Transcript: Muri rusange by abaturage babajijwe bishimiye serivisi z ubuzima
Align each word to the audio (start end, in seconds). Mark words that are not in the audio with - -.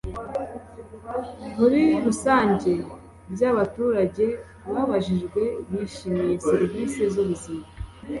Muri 1.57 1.81
rusange 2.05 2.73
by 3.33 3.41
abaturage 3.51 4.25
babajijwe 4.71 5.41
bishimiye 5.71 6.33
serivisi 6.49 7.01
z 7.13 7.15
ubuzima 7.23 7.65